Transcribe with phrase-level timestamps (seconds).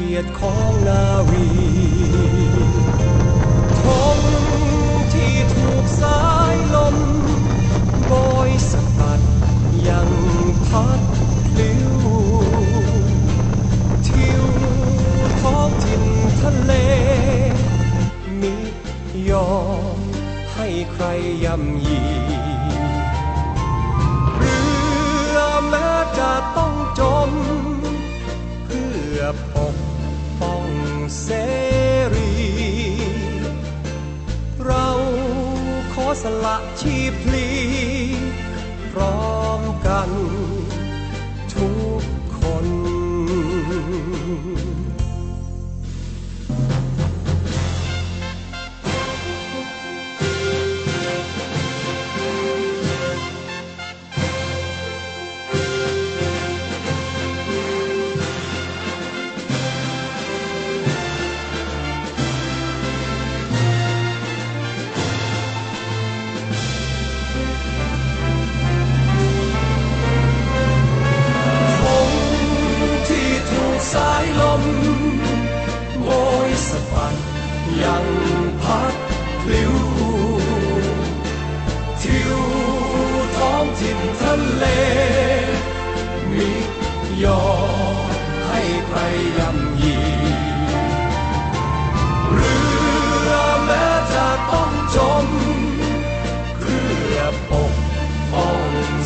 [0.00, 1.48] เกียรติของนาวี
[3.80, 3.82] ธ
[4.16, 4.18] ง
[5.12, 6.20] ที่ถูกสา
[6.54, 6.96] ยลม
[8.06, 8.12] โบ
[8.48, 9.20] ยสะบัด
[9.88, 10.10] ยัง
[10.68, 11.00] พัด
[11.46, 11.92] พลิ้ว
[14.08, 14.44] ทิว
[15.42, 16.04] ท้องถิ่น
[16.40, 16.72] ทะเล
[18.40, 18.54] มิ
[19.30, 19.52] ยอ
[19.96, 19.98] ม
[20.54, 21.04] ให้ใคร
[21.44, 21.97] ย่ำยี
[36.22, 37.48] สละชีพพลี
[38.92, 40.10] พร้อมกัน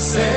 [0.03, 0.32] อ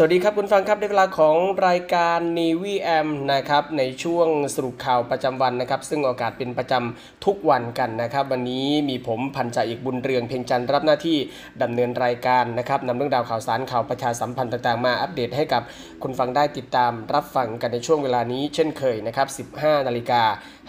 [0.00, 1.36] สวัสดีครับคุณฟังครับในเวลาของ
[1.68, 11.18] รายการ n ีวีแอมนะครับในช่วงสรุปข่าวประจำวันนะครับ ซึ่งโอกาสเป็นประจำทุกวันกันนะครับ วันนี้มีผมพันจ่าเอกบุญเรืองเพียงจันทร์รับหน้าที่
[11.62, 15.62] ดำเนินรายการนะครับนำเรื่องราวข่าวสารข่าวประชาสัมพันธ์ต่างๆมาอัปเดตให้กับ
[16.02, 20.22] คุณฟังได้ติดตามรับฟังกันในช่วงเวลานี้เช่นเคยนะครับ 15 นาฬิกา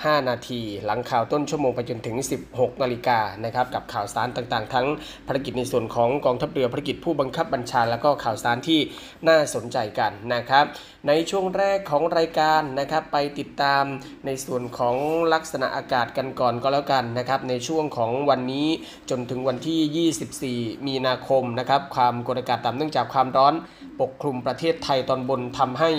[0.04, 2.18] 5 นาที หลังข่าวต้นชั่วโมงไปจนถึง
[2.50, 4.88] 16 นาฬิกานะครับกับข่าวสารต่างๆ ทั้ง
[5.28, 8.80] ภารกิจในส่วนของกองทัพเรือภารกิจผู้บังคับบัญชา แล้วก็ข่าวสารที่
[9.28, 10.66] น่าสนใจกันนะครับ
[11.07, 13.84] ในช่วงแรกของรายการนะครับไปติดตาม
[14.25, 14.96] ในส่วนของ
[15.34, 18.68] ลักษณะอากาศกันก่อนก็แล้วกันนะครับในช่วงของวันนี้
[19.10, 23.54] จนถึงวันที่ 24 มีนาคมนะครับความกดอากาศต่ำเนื่องจากความร้อน
[24.01, 25.90] ปกคลุมประเทศไทยตอนบนทำให้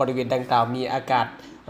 [0.00, 1.26] บริเวณดังกล่าวมีอากาศ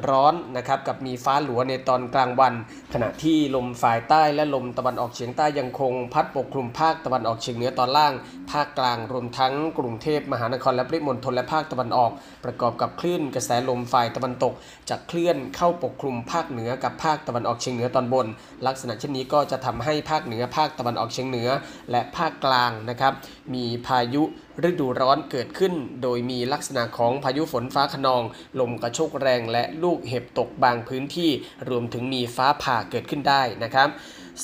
[0.09, 2.55] ร้อนนะครับกับมีฟ้าหลัวในตอนกลางวัน
[2.93, 8.13] ขณะที่ลมฝ่ายใต้และลมตะวันออกเฉียงใต้ยังคงพัดปกคลุมภาคตะวันออกเฉียงเหนือตอนล่าง
[8.53, 12.11] ภาคกลางรวมทั้งกรุงเทพมหานครและปริมณฑลและภาคตะวันออก
[12.45, 14.53] ประกอบกับคลื่นกระแสลมฝ่ายตะวันตก
[14.91, 18.27] จะเคลื่อนเข้าปกคลุมภาคเหนือกับภาคตะวันออกเฉียงเหนือตอนบน
[18.67, 21.49] ลักษณะเช่นนี้ก็จะทำให้ภาคเหนือภาคตะวันออกเฉียงเหนือ
[21.91, 23.13] และภาคกลางนะครับ
[23.55, 24.25] มีพายุ
[24.67, 28.23] ฤดูร้อนเกิดขึ้น โดยมีลักษณะของพายุฝนฟ้าขนอง
[28.61, 31.31] ลมกระโชกแรงและลูกเห็บตกบางพื้นที่
[31.69, 33.89] รวมถึงมีฟ้าผ่าเกิดขึ้นได้นะครับ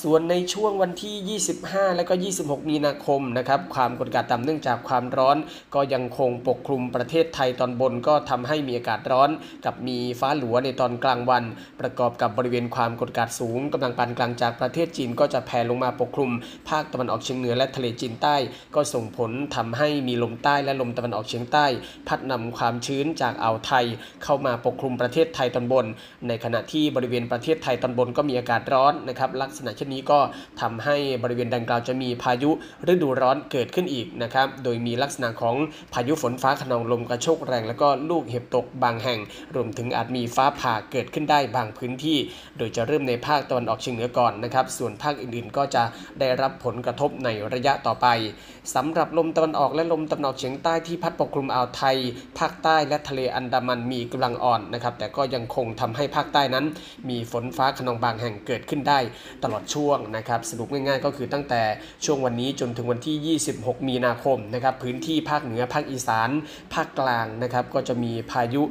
[0.03, 5.37] ส่วนในช่วงวันที่ 25 และก็ 26 มีนาคมนะครับความกดอากาศต่ำเนื่องจากความร้อน
[5.75, 9.29] ก็ยังคงปกคลุมประเทศไทยตอนบนก็ทำให้มีอากาศร้อน
[9.65, 11.43] กับมีฟ้าหลัวในตอนกลางวัน
[11.81, 16.31] ประกอบกับบริเวณความกดอากาศสูงกำลังปานกลางจากประเทศจีนก็จะแผ่ลงมาปกคลุม
[16.69, 18.35] ภาคตะวันออกเฉียงเหนือและทะเลจีนใต้
[18.75, 21.65] ก็ส่งผลทำให้มีลมใต้และลมตะวันออกเฉียงใต้
[22.07, 23.85] พัดนำความชื้นจากอ่าวไทย
[24.23, 25.85] เข้ามาปกคลุมประเทศไทยตอนบน
[26.27, 30.19] ในขณะที่บริเวณประเทศไทยตอนบนก็มีอากาศร้อนนะครับลักษณะเช่นนี้ก็
[30.61, 32.51] ทำให้บริเวณดังกล่าวจะมีพายุ
[32.91, 35.55] ฤดูร้อนเกิดขึ้นอีกนะครับ โดยมีลักษณะของ
[35.93, 39.19] พายุฝนฟ้าขนองลมกระโชกแรง แล้วก็ลูกเห็บตกบางแห่ง
[39.55, 42.17] รวมถึงอาจมีฟ้าผ่าเกิดขึ้นได้บางพื้นที่
[42.57, 45.83] โดยจะเริ่มในภาคตะวันออกเฉียงเหนือก่อนนะครับ ส่วนภาคอื่นๆ ก็จะ
[46.19, 48.07] ได้รับผลกระทบในระยะต่อไป
[48.75, 51.97] สำหรับลมตะวันออกและลมตะวันออกเฉียงใต้ที่พัดปกคลุมอ่าวไทย
[52.39, 56.65] ภาคใต้และทะเลอันดามันมีกำลังอ่อนนะครับ แต่ก็ยังคงทำให้ภาคใต้นั้น
[57.09, 58.99] มีฝนฟ้าขนองบางแห่งเกิดขึ้นได้
[59.43, 61.61] ตลอดช่วงนะครับสรุปง่ายๆ ก็คือตั้งแต่
[62.05, 66.29] ช่วงวันนี้จนถึงวันที่ 26 มีนาคมนะครับพื้นที่ภาคเหนือภาคอีสาน
[66.73, 68.63] ภาคกลางนะครับก็จะมีพายุ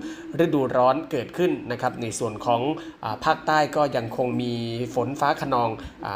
[0.44, 2.60] ฤดูร้อนเกิดขึ้นนะครับในส่วนของ
[3.04, 4.52] อภาคใต้ก็ยังคงมี
[4.94, 5.70] ฝนฟ้าขนอง
[6.06, 6.08] อ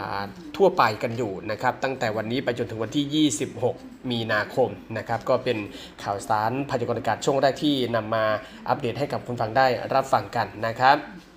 [0.57, 3.29] ทั่วไปกันอยู่นะครับตั้งแต่วันนี้ไปจนถึงวันที่
[3.69, 4.69] 26 มีนาคม
[4.99, 5.59] นะครับก็เป็น
[6.03, 8.25] ข่าวสารพยากรณ์อากาศช่วงแรกที่นำมา
[8.69, 11.28] อัปเดตให้กับคุณฟังได้รับฟังกันนะครับ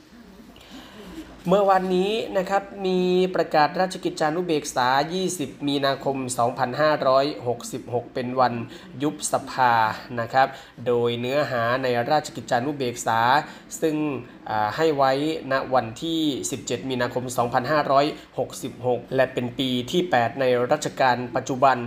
[1.48, 3.00] เมื่อวันนี้นะครับมี
[3.36, 4.88] ประกาศราชกิจจานุเบกษา
[5.28, 6.18] 20 มีนาคม
[7.36, 8.54] 2566 เป็นวัน
[9.04, 9.74] ยุบสภา
[10.20, 10.48] นะครับ
[10.88, 13.20] โดยเนื้อหาในราชกิจจานุเบกษา
[13.82, 13.96] ซึ่ง
[14.76, 15.12] ให้ไว้
[15.52, 16.22] ณวันที่
[16.56, 17.24] 17 มีนาคม
[18.20, 21.78] 2566 และเป็นปีที่ 8 ในรัชกาลปัจจุบัน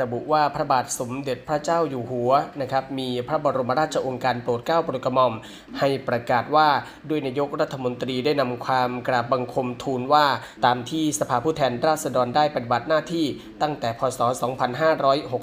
[0.00, 5.34] ระบุว่าพระบาทสมเด็จพระเจ้าอยู่หัวนะครับมีพระบรมราชโองการโปรดเกล้าโปรดกระหม่อม
[5.78, 6.68] ให้ประกาศว่า
[7.08, 10.26] ด้วยนายกรัฐมนตรีได้นำความกราบบังคมทูลว่า
[10.64, 13.26] ตามที่สภาผู้แทนราษฎรได้ปฏิบัติหน้าที่
[13.62, 14.20] ตั้งแต่พศ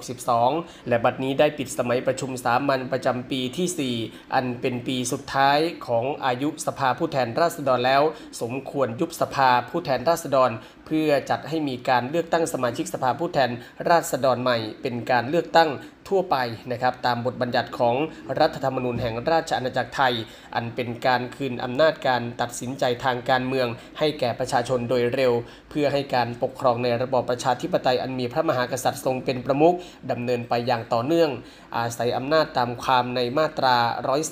[0.02, 8.04] 2562 และบัดนี้ได้ปิดสมัยประชุมสามัญประจำปีที่ 4 อันเป็นปีสุดท้ายของอายุสภาผู้แทนราษฎรแล้ว
[8.42, 10.52] สมควรยุบสภาผู้แทนราษฎร
[10.86, 13.50] เพื่อจัดให้มีการเลือกตั้งสมาชิกสภาผู้แทน
[13.90, 15.70] ราษฎรใหม่ เป็นการเลือกตั้ง
[16.12, 16.38] ทั่วไป
[16.72, 17.96] นะครับตามบทบัญญัติของ
[18.40, 20.14] รัฐธรรมนูญแห่งราชอาณาจักรไทย
[20.56, 23.68] อันเป็นการคืนอำนาจการตัดสินใจทางการเมือง
[24.00, 25.34] ให้แก่ประชาชนโดยเร็ว
[25.70, 29.76] เพื่อให้การปกครองในระบอบประชาธิปไตยอันมีพระมหากษัตริย์ทรงเป็นประมุข
[30.12, 31.30] ดำเนินไปอย่างต่อเนื่อง
[31.78, 33.78] อาศัยอำนาจตามความในมาตรา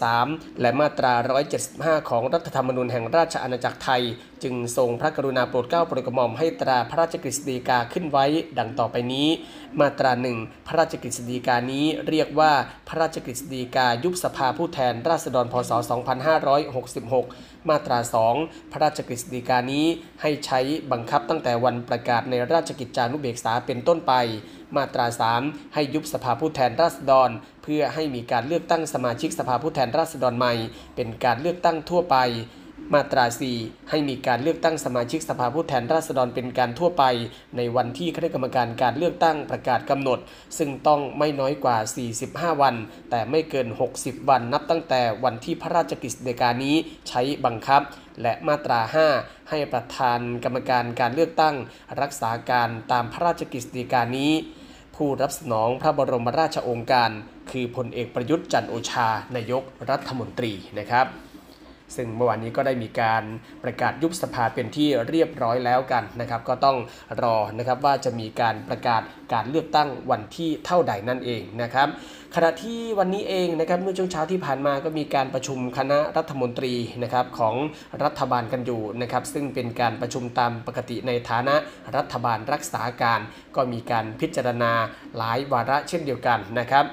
[0.03, 1.13] 103 และมาตรา
[1.62, 4.03] 175 ของรัฐธรรมนูญแห่งราชอาณาจักรไทย
[4.43, 8.25] จึงทรงพระกรุณาโปรดเกล้าโปรดกระหม่อมให้ตราพระราชกฤษฎีกาขึ้นไว้
[8.59, 9.27] ดังต่อไปนี้
[9.79, 12.51] มาตราหนึ่งพระราชกฤษฎีกานี้เรียกว่า
[12.88, 15.71] พระราชกฤษฎีกายุบสภาผู้แทนราษฎรพศ
[17.09, 17.99] 2566 มาตรา
[18.35, 19.85] 2 พระราชกฤษฎีกานี้
[20.21, 20.59] ให้ใช้
[20.91, 24.13] บังคับตั้งแต่วันประกาศในราชกิจจานุเบกษาเป็นต้นไป
[24.75, 25.05] มาตรา
[25.39, 27.29] 3 ให้ยุบสภาผู้แทนราษฎร
[27.63, 30.53] เพื่อให้มีการเลือกตั้งสมาชิกสภาผู้แทนราษฎรใหม่
[30.95, 32.17] เป็นการเลือกตั้งทั่วไป
[32.93, 33.25] มาตรา
[33.58, 37.03] 4 ให้มีการเลือกตั้งสมาชิกสภาผู้แทนราษฎรเป็นการทั่วไป
[37.58, 40.19] ในวันที่คณะกรรมการการเลือกตั้งประกาศกำหนด
[40.58, 41.77] ซึ่งต้องไม่น้อยกว่า
[42.55, 42.75] 45 วัน
[43.10, 43.67] แต่ไม่เกิน
[43.98, 46.75] 60 วันนับตั้งแต่วันที่พระราชกฤษฎีกานี้
[47.10, 47.81] ใช้บังคับ
[48.22, 48.79] และมาตรา
[49.15, 51.55] 5 ให้ประธานกรรมการการเลือกตั้ง
[52.01, 54.31] รักษาการตามพระราชกฤษฎีกานี้
[54.96, 57.12] ผู้รับสนองพระบรมราชโองการ
[57.51, 61.28] คือพลเอกประยุทธ์จันโอชานายกรัฐมนตรีนะครับ
[61.96, 63.24] ซึ่งเมื่อวานนี้ก็ได้มีการ
[63.63, 66.77] ประกาศยุบสภาเป็นที่เรียบร้อยแล้วกันนะครับ ก็ต้อง
[67.22, 69.01] รอนะครับว่าจะมีการประกาศ
[69.34, 71.88] การเลือกตั้งวันที่เท่าใดนั่นเองนะครับ
[72.36, 77.55] ขณะที่วันนี้เองนะครับเมื่อช่วงเช้าที่ผ่านมาก็มีการประชุมคณะรัฐมนตรีนะครับของ
[78.03, 81.55] รัฐบาลกันอยู่นะครับ ซึ่งเป็นการประชุมตามปกติในฐานะ
[81.96, 83.19] รัฐบาลรักษาการ
[83.55, 84.72] ก็มีการพิจารณา
[85.17, 86.86] หลายวาระเช่นเดียวกันนะครับ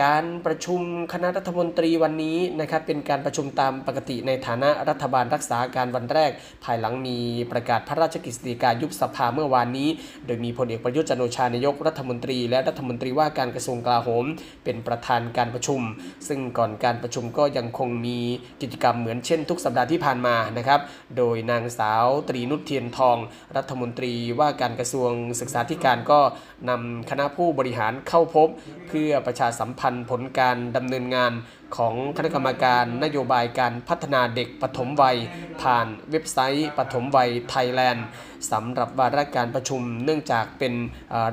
[0.00, 0.80] การประชุม
[1.12, 6.30] คณะรัฐมนตรีวันนี้นะครับเป็นการประชุมตามปกติในฐานะรัฐบาลรักษาการวันแรก
[6.64, 7.18] ภายหลังมี
[7.52, 9.88] ประกาศพระราชกฤษฎีกายุบสภาเมื่อวานนี้
[10.26, 14.24] โดยมีพลเอกประยุทธ์จันโอชานายกรัฐมนตรี และรัฐมนตรีว่าการกระทรวงกลาโหม
[14.64, 15.80] เป็นประธานการประชุม
[16.28, 18.18] ซึ่งก่อนการประชุมก็ยังคงมี
[18.62, 20.80] กิจกรรมเหมือนเช่น ทุกสัปดาห์ที่ผ่านมานะครับ
[21.16, 23.16] โดยนางสาวตรีนุชเทียนทอง
[23.56, 26.20] รัฐมนตรีว่าการกระทรวงศึกษาธิการก็
[26.68, 28.48] นำคณะผู้บริหารเข้าพบ
[28.88, 31.32] เพื่อประชาสัมพันธ์ันผลการดำเนินงาน
[31.76, 35.16] ของคณะกรรมการนโยบายการพัฒนาเด็กปฐมวัย
[35.62, 38.06] ผ่านเว็บไซต์ปฐมวัยไทยแลนด์
[38.52, 40.74] สำหรับวาระการประชุม เนื่องจากเป็น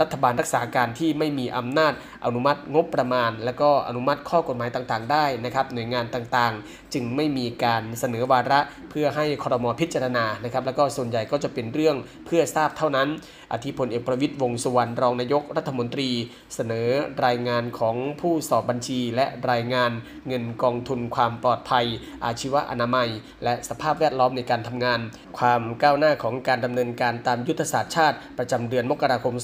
[0.01, 1.93] รัฐบาลรักษาการที่ไม่มีอำนาจ
[2.25, 13.07] อนุมัติงบประมาณ และก็อนุมัติข้อกฎหมายต่างๆ ได้นะครับหน่วยงานต่างๆ จึงไม่มีการเสนอวาระเพื่อให้ครมพิจารณานะครับแล้วก็ส่วนใหญ่ก็จะเป็นเรื่องเพื่อทราบเท่านั้น
[13.53, 16.09] อธิพลเอกประวิตยวงสุวรรณรองนายกรัฐมนตรี
[16.55, 16.89] เสนอ
[17.25, 19.91] รายงานของผู้สอบบัญชีและรายงาน
[20.29, 21.85] เงินกองทุนความปลอดภัย
[22.25, 23.09] อาชีวะอนามัย
[23.43, 24.99] และสภาพแวดล้อมในการทำงาน
[25.37, 29.35] ความก้าวหน้าของการดำเนินการตามยุทธศาสตร์ชาติ ประจำเดือนมกราคม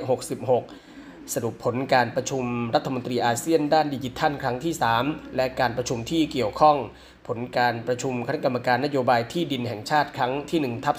[0.00, 2.44] 2566สรุปผลการประชุม
[2.74, 6.76] รัฐมนตรีอาเซียนด้านดิจิทัลครั้งที่ 3 และการประชุมที่เกี่ยวข้อง
[7.28, 10.96] ผลการประชุมคณะกรรมการนโยบายที่ดินแห่งชาติครั้งที่1ทับ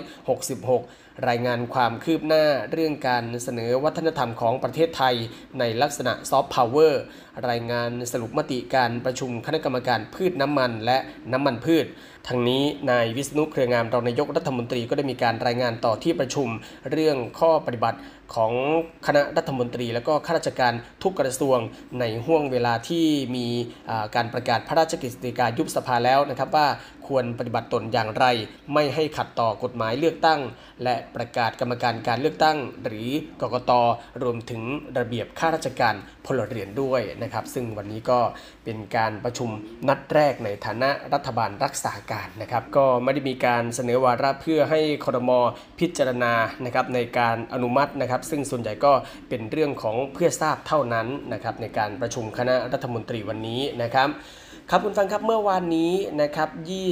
[0.00, 5.14] 2566 รายงานความคืบหน้าเรื่องการเสนอวัฒนธรรมของประเทศไทย
[5.58, 7.02] ในลักษณะซอฟต์พาวเวอร์
[7.50, 10.98] รายงานสรุปมติการประชุมคณะกรรมการพืชน้ำมันและ
[11.32, 11.86] น้ำมันพืช
[12.28, 16.48] ทั้งนี้นายวิษณุเครืองามรองนายกรัฐมนตรีก็ได้มีการรายงานต่อที่ประชุม
[16.90, 17.98] เรื่องข้อปฏิบัติ
[18.34, 18.52] ของ
[19.06, 20.72] คณะรัฐมนตรี และก็ข้าราชการ
[21.02, 21.58] ทุกกระทรวง
[22.00, 23.46] ในห่วงเวลาที่มี
[24.14, 26.68] การประกาศพระราชกฤษฎีกายุบสภาแล้วนะครับว่า
[27.08, 28.24] ควรปฏิบัติตนอย่างไร
[28.74, 30.40] ไม่ให้ขัดต่อกฎหมายเลือกตั้ง
[30.82, 33.08] และประกาศกรรมการการเลือกตั้ง หรือ
[33.40, 33.72] กกต
[34.22, 34.62] รวมถึง
[34.98, 35.94] ระเบียบข้าราชการ
[36.26, 38.20] พลเรือนด้วยนะครับซึ่งวันนี้ก็
[38.64, 39.50] เป็นการประชุม
[39.88, 45.30] นัดแรกในฐานะรัฐบาลรักษาการนะครับก็ไม่ได้มีการเสนอวาระเพื่อให้ครม
[45.80, 46.32] พิจารณา
[46.64, 48.92] นะครับในการอนุมัตินะครับซึ่งส่วนใหญ่ก็
[49.28, 54.08] เป็นเรื่องของเพื่อทราบเท่านั้นนะครับในการประชุมคณะรัฐมนตรีวันนี้นะครับ
[54.74, 56.48] ครับคุณฟังครับเมื่อวานนี้นะครับ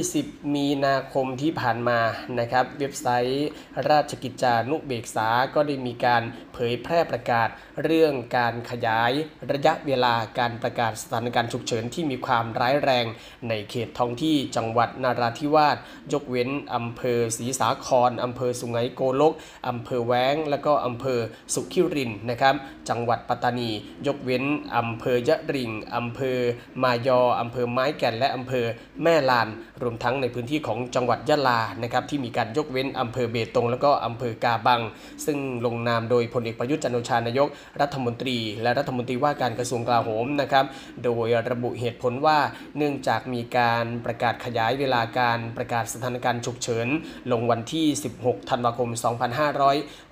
[0.07, 1.99] 20 มีนาคมที่ผ่านมา
[2.39, 3.47] นะครับ เว็บไซต์
[3.89, 6.23] ราชกิจจานุเบกษา ก็ได้มีการ
[6.53, 7.49] เผยแพร่ประกาศ
[7.83, 9.11] เรื่องการขยาย
[9.51, 13.05] ระยะเวลาการประกาศสถานการณ์ฉุกเฉินที่มีความร้ายแรง
[13.49, 15.77] ในเขตท้องที่จังหวัดนาราธิวาส
[16.13, 19.33] ยกเว้นอำเภอศรีสาครอำเภอสุไหงโกลก
[19.67, 21.19] อำเภอแว้ง และก็อำเภอ
[21.53, 22.55] สุขิรินนะครับ
[22.89, 23.69] จังหวัดปัตตานี
[24.07, 24.43] ยกเว้น
[24.77, 26.37] อำเภอยะริงอำเภอ
[26.83, 28.65] มายออำเภอไม้แก่นและอำเภอ
[29.03, 29.47] แม่ลาน
[29.83, 34.81] รวมทั้งในพื้นที่ของจังหวัดยะลานะครับที่มีการยกเว้นอำเภอเบตง แล้วก็อำเภอกาบัง
[35.25, 37.47] ซึ่งลงนามโดยพลเอกประยุทธ์จันโอชานายก
[37.81, 40.65] รัฐมนตรี และรัฐมนตรีว่าการกระทรวงกลาโหมนะครับ
[41.03, 42.39] โดยระบุเหตุผลว่า
[42.77, 46.87] เนื่องจากมีการประกาศขยายเวลาการประกาศสถานการณ์ฉุกเฉิน
[47.31, 47.87] ลงวันที่
[48.19, 48.89] 16 ธันวาคม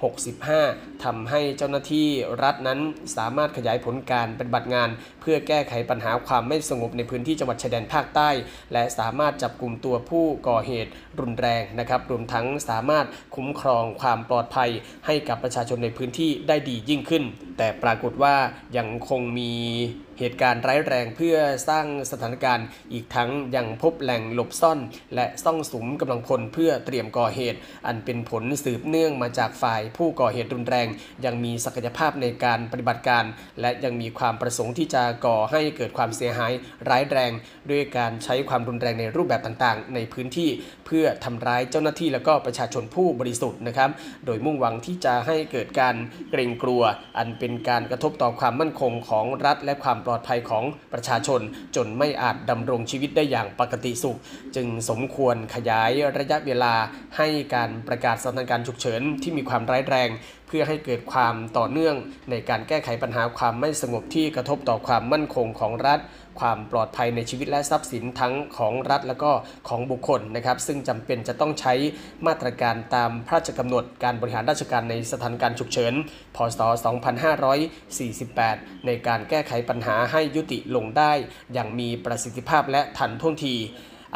[0.10, 2.08] 2565ทำให้เจ้าหน้าที่
[2.44, 2.80] รัฐนั้น
[3.18, 4.90] สามารถขยายผลการปฏิบัติงาน
[5.32, 8.30] พื่อแก้ไขปัญหาความไม่สงบในพื้นที่จังหวัดชายแดนภาคใต้
[8.74, 13.06] และสามารถจับกลุ่มตัวผู้ก่อเหตุรุนแรงนะครับรวมทั้งสามารถ
[13.36, 14.70] คุ้มครองความปลอดภัย
[15.06, 17.24] ให้กับประชาชนในพื้นที่ได้ดียิ่งขึ้น
[17.58, 18.36] แต่ปรากฏว่า
[18.78, 19.54] ยังคงมี
[20.20, 21.38] เหตุการณ์ร้ายแรงเพื่อ
[21.70, 24.80] สร้างสถานการณ์ อีกทั้งยังพบแหล่งหลบซ่อน
[25.16, 30.88] และซ่องสุมกำลังพลเพื่อเตรียมก่อเหตุ อันเป็นผลสืบเนื่องมาจากฝ่ายผู้ก่อเหตุรุนแรง
[31.26, 33.26] ยังมีศักยภาพในการปฏิบัติการ
[33.62, 36.52] และยังมีความประสงค์ที่จะก่อให้เกิดความเสียหาย
[36.90, 37.32] ร้ายแรง
[37.70, 40.50] ด้วยการใช้ความรุนแรงในรูปแบบต่างๆ ในพื้นที่
[40.92, 43.90] เพื่อทำร้ายเจ้าหน้าที่และก็ประชาชนผู้บริสุทธิ์นะครับ
[44.26, 45.96] โดยมุ่งหวังที่จะให้เกิดการ
[46.32, 46.82] เกรงกลัว
[47.18, 51.42] อันเป็นการกระทบต่อความมั่นคงของรัฐ และความปลอดภัยของประชาชน
[51.76, 54.18] จนไม่อาจดำรงชีวิตได้อย่างปกติสุข
[54.56, 56.74] จึงสมควรขยายระยะเวลา
[57.18, 60.10] ให้การประกาศสถานการณ์ฉุกเฉินที่มีความร้ายแรง
[60.50, 61.96] เพื่อให้เกิดความต่อเนื่อง
[62.30, 66.00] ในการแก้ไขปัญหาความไม่สงบที่กระทบต่อความมั่นคงของรัฐ
[66.40, 69.32] ความปลอดภัยในชีวิตและทรัพย์สินทั้งของรัฐและก็
[69.70, 71.74] ของบุคคลนะครับ ซึ่งจำเป็นจะต้องใช้
[72.28, 75.94] มาตรการตามพระราชกำหนดการบริหารราชการในสถานการณ์ฉุกเฉิน
[76.36, 76.62] พศ
[77.94, 81.12] 2548 ในการแก้ไขปัญหาให้ยุติลงได้
[81.54, 83.56] อย่างมีประสิทธิภาพและทันท่วงที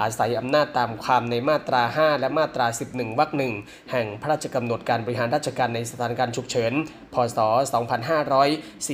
[0.01, 3.53] อาศัยอำนาจตามความในมาตรา 5 และมาตรา 11 วรรคหนึ่ง
[3.91, 6.73] แห่งพระราชกำหนดการบริหารราชการในสถานการณ์ฉุกเฉิน
[7.13, 7.39] พศ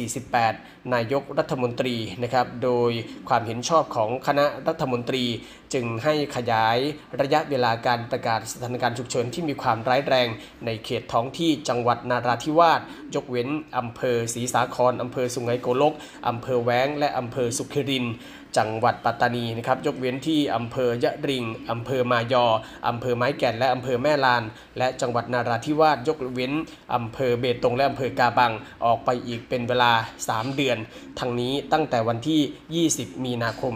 [0.09, 2.91] 2548 นายกรัฐมนตรีนะครับ โดย
[3.29, 5.25] ความเห็นชอบของคณะรัฐมนตรี
[5.73, 6.77] จึงให้ขยาย
[7.21, 10.27] ระยะเวลาการประกาศสถานการณ์ฉุกเฉินที่มีความร้ายแรง
[10.65, 12.81] ในเขตท้องที่จังหวัดนาราธิวาส
[13.15, 15.93] ยกเว้นอำเภอศรีสาครอำเภอสุไหงโกลก
[16.27, 18.13] อำเภอแว้งและอำเภอสุขิรินทร์
[18.57, 22.45] จังหวัดปัตตานีนะครับยกเว้นที่อำเภอยะริงอำเภอมายอ
[22.87, 24.43] อำเภอไม้แก่นและอำเภอแม่ลาน
[24.77, 26.53] และจังหวัดนาราธิวาสยกเว้น
[26.95, 28.51] อำเภอเบตงและอำเภอกาบัง
[28.85, 29.91] ออกไปอีกเป็นเวลา
[30.25, 30.77] 3 เดือน
[31.19, 33.73] ทั้งนี้ตั้งแต่วันที่ 20 มีนาคม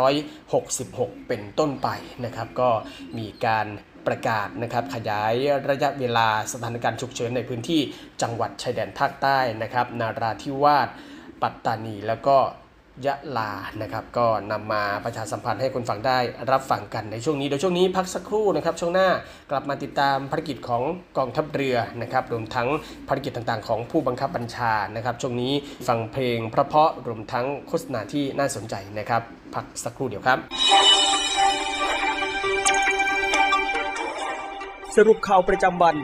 [0.00, 1.88] 2566 เป็นต้นไป
[2.24, 2.70] นะครับก็
[3.18, 3.66] มีการ
[4.06, 5.34] ประกาศนะครับขยาย
[5.68, 7.80] ระยะเวลาสถานการณ์ฉุกเฉินในพื้นที่
[8.22, 10.88] จังหวัดชายแดนภาคใต้นะครับนาราธิวาส
[11.42, 12.38] ปัตตานีแล้วก็
[13.06, 13.50] ยะลา
[13.82, 16.18] นะครับ ก็นำมาประชาสัมพันธ์ให้คนฟังได้
[16.50, 19.08] รับฟังกันในช่วงนี้โดยช่วงนี้พักสักครู่นะครับ ช่วงหน้า
[19.50, 20.82] กลับมาติดตามภารกิจของ
[21.18, 22.68] กองทัพเรือนะครับ รวมทั้ง
[23.08, 25.52] ภารกิจต่างๆ ของผู้บังคับบัญชานะครับ ช่วงนี้
[25.88, 29.22] ฟังเพลงเพราะๆรวมทั้งโฆษณาที่น่าสนใจนะครับ
[29.54, 30.38] พักสักครู่เดียวครับ
[34.96, 35.96] สรุปข่าวประจำวัน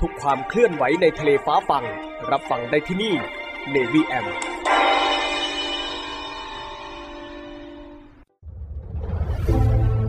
[0.00, 1.84] ทุกความเคลื่อนไหวในทะเลฟ้าฟัง
[2.30, 3.14] รับฟังได้ที่นี่
[3.74, 4.26] Navy M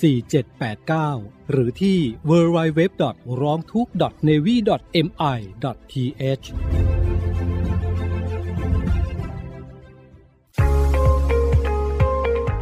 [0.00, 1.98] 4789 หรือที่
[2.30, 2.80] www.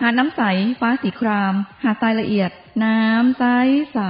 [0.00, 0.42] หาดน้ำใส
[0.80, 2.50] ฟ้าสีคราม หาดทรายละเอียด
[2.84, 3.44] น้ำใส
[3.92, 4.00] ใส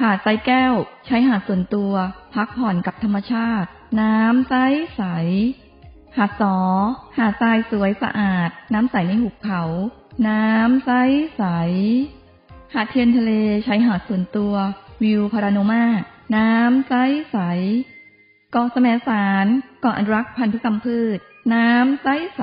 [0.00, 0.74] หาดทรายแก้ว
[1.06, 1.92] ใช้หาดส่วนตัว
[2.34, 3.68] พักผ่อนกับธรรมชาติ
[4.00, 4.54] น้ำใส
[4.96, 5.02] ใส
[6.16, 6.56] หาดสอ
[7.18, 9.62] หาดทรายสวยสะอาด น้ำใสในหุบเขา
[10.28, 10.90] น้ำใส
[11.36, 11.42] ใส
[12.74, 13.32] หาดเทียนทะเล
[13.64, 14.54] ใช้หาดส่วนตัว
[15.02, 15.84] วิวพาราโนมา
[16.36, 16.94] น้ำใส
[17.30, 17.38] ใส
[18.52, 19.46] เกาะแสมสาร
[19.80, 21.18] เกาะอนุรักษ์พันธุกรรมพืช
[21.54, 22.42] น้ำใสใส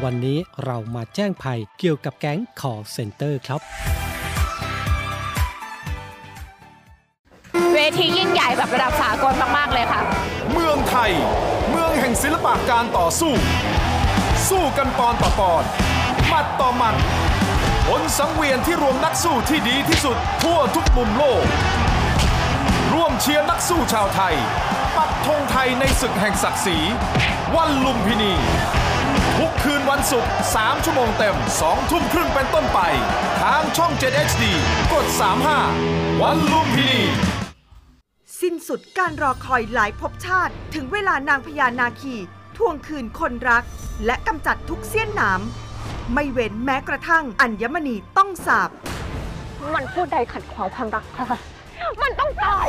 [0.00, 3.60] วันนี้เรามาแจ้งภัยเกี่ยวกับแก๊ง call center ครับ
[7.74, 10.00] เวทียิ่งใหญ่แบบระดับสากลมาก ๆ เลยค่ะ
[10.52, 11.10] เมืองไทย
[11.70, 13.32] เมืองแห่งศิลปะการต่อสู้
[14.48, 15.62] สู้กันปอนต่อปอน
[16.28, 16.96] หมัดต่อหมัด
[17.88, 21.42] บนสังเวียนที่รวมนักสู้ที่ดีที่สุด ทั่วทุกมุมโลก
[22.92, 24.34] ร่วมเชียร์นักสู้ชาวไทย
[24.96, 26.78] ปักธงไทยในศึกแห่งศักดิ์ศรี
[27.56, 28.34] วันลุมพินี
[29.44, 32.80] ทุกคืนวันศุกร์ 3 ชั่วโมงเต็ม 2 ทุ่มครึ่งเป็นต้นไป
[33.40, 34.44] ทางช่อง 7 HD
[34.92, 35.06] กด
[35.64, 37.02] 35 วันลุมพินี
[38.40, 42.16] สิ้นสุดการรอคอยหลายภพชาติ ถึงเวลานางพญานาคี
[42.56, 43.64] ทวงคืนคนรัก
[44.06, 45.40] และกำจัดทุกเสี้ยนหนาม
[46.14, 48.70] ไม่เว้นแม้กระทั่งอัญมณีต้องสาบ
[49.74, 51.26] มันพูดใดขัดขวางความรักค่ะ
[52.02, 52.68] มันต้องตาย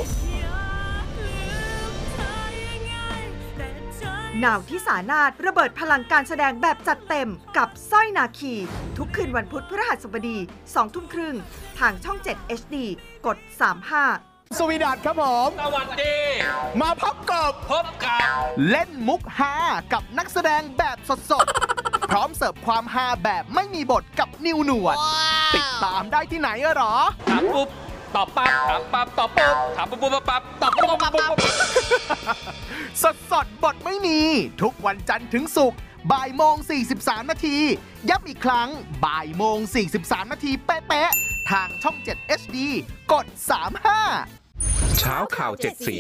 [4.42, 8.54] นาวที่สานาถระเบิดพลังการแสดงแบบจัดเต็มกับสร้อยนาคี
[8.98, 11.36] ทุกคืนวันพุธพฤหัสบดี2ทุ่มครึ่ง
[11.80, 12.76] ทางช่อง 7 HD
[13.26, 13.38] กด
[13.98, 16.16] 35 สวีดัตครับผม สวัสดี
[16.82, 19.56] มาพบกับพบกับ เล่นมุกฮา
[19.94, 20.98] กับนักแสดงแบบ
[21.32, 24.98] สดๆ พร้อมเสิร์ฟความฮาแบบไม่มีบทกับนิวหนวด
[25.56, 26.94] ติดตามได้ที่ไหนอะหรอ
[27.30, 27.70] ถามปุ๊บ
[28.16, 31.54] ตอบปั๊บถามปั๊บตอบปุ๊บถามปุ๊บปุ๊บปั๊บตอบปุ๊บปุ๊บปุ๊บปุ๊บ
[33.04, 34.20] สดสดบทไม่มี
[34.62, 35.80] ทุกวันจันทร์ถึงศุกร์
[36.12, 36.56] บ่ายโมง
[36.94, 37.58] 43 นาที
[38.10, 38.70] ย้ำอีกครั้ง
[39.06, 39.58] บ่ายโมง
[39.96, 42.58] 43 นาทีเป๊ะๆทางช่อง 7 HD
[43.12, 43.26] กด
[44.12, 46.00] 35 เช้าข่าวเจ็ดสี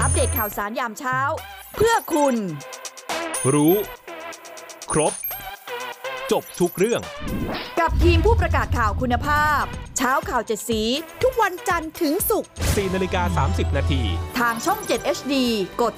[0.00, 1.18] อัปเดตข่าวสารยามเช้า
[1.76, 2.34] เพื่อคุณ
[3.54, 3.74] รู้
[4.92, 5.12] ครบ
[6.32, 7.00] จบทุกเรื่อง
[7.80, 9.62] กับทีมผู้ประกาศข่าวคุณภาพ
[9.96, 10.82] เช้าข่าวเจ็ดสี
[11.22, 14.02] ทุกวันจันทร์ถึงศุกร์4นาฬิกา30 นาที
[14.38, 15.34] ทางช่อง 7 HD
[15.82, 15.94] กด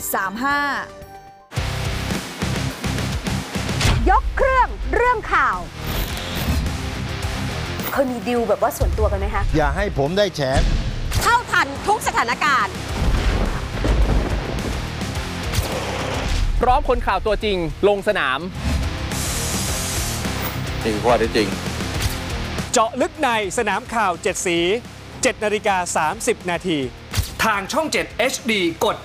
[1.23, 5.59] 35 ยกเครื่องเรื่องข่าว
[7.93, 10.41] เคยมีดิวแบบว่าส่วนตัวกันไหมคะ อย่าให้ผมได้แฉ
[11.23, 12.75] เท่าทันทุกสถานการณ์
[16.61, 17.57] พร้อมคนข่าวตัวจริง
[17.89, 18.41] ลงสนาม
[20.85, 21.49] นี่คือข้อเท็จจริง
[22.73, 24.59] เจาะลึกในสนามข่าว 7 สี
[25.01, 26.79] 7นาฬิกา30 นาที
[27.45, 28.53] ทางช่อง 7 HD
[28.85, 28.97] กด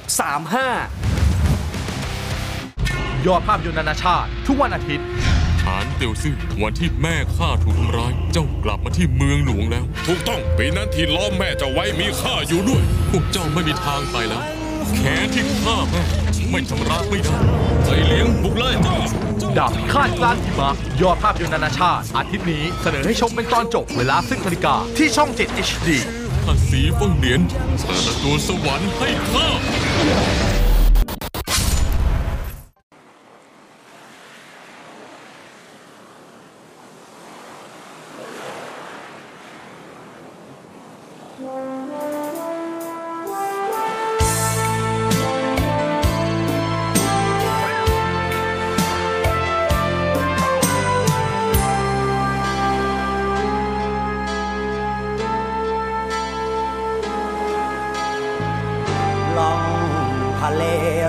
[1.20, 5.06] 35 ยอดภาพยนตร์นานาชาติ ทุกวันอาทิตย์
[5.62, 14.42] ฐานเตียวซื่อวันที่แม่ข้าถูกทำร้าย เจ้ากลับมาที่เมืองหลวงแล้ว ถูกต้องปีนั้นที่ล้อมแม่เจ้าไว้มีข้าอยู่ด้วย พวกเจ้าไม่มีทางไปแล้ว
[14.98, 16.04] แค้นที่ฆ่าแม่
[16.52, 17.38] ไม่ชำระไม่ได้
[17.84, 18.76] ใจเลี้ยงบุกเลย
[19.58, 20.70] ดาบพิฆาตกลางหิมะ
[21.02, 25.90] ยอดภาพยนตร์นานาชาติ อาทิตย์นี้เสนอให้ชมเป็นตอนจบเวลาซึ่งนาฬิกาที่ช่อง 7 HD
[26.46, 27.42] ภาสีฟังเหรียญ
[27.86, 29.48] เปิดประตูสวรรค์ให้ข้า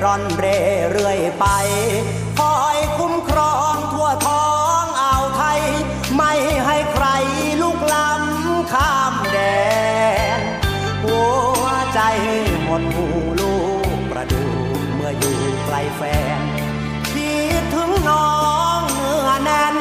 [0.02, 0.58] ร่อนเร่
[0.90, 1.46] เรื่อยไป
[2.38, 4.50] คอยคุ้มครองทั่วท้อ
[4.82, 5.61] งอ่าวไทย
[6.16, 6.32] ไม่
[6.66, 7.06] ให้ใคร
[7.62, 9.38] ลุกล้ำข้ามแด
[10.38, 10.40] น
[11.04, 11.20] หั
[11.62, 12.00] วใจ
[12.62, 13.06] หมดหู
[13.40, 13.56] ลู
[13.96, 14.44] กประดู
[14.94, 16.02] เมื่ออยู่ไกลแฟ
[16.38, 16.40] น
[17.11, 18.30] คิดถึงน้อ
[18.78, 19.76] งเนื้อแน่น